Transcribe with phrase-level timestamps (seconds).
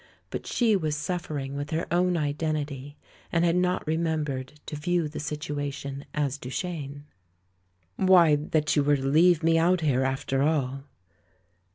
[0.31, 2.97] But she was sufFer ing with her own identity
[3.31, 7.03] and had not remem bered to view the situation as Duchene.
[7.97, 10.85] "Why, that you were to leave me out here, after all."